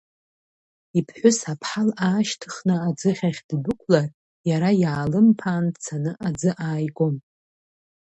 [0.97, 4.07] Иԥҳәыс аԥҳал аашьҭхны аӡыхь ахь ддәықәлар,
[4.49, 7.15] иара иаалымԥаан дцаны аӡы ааигон.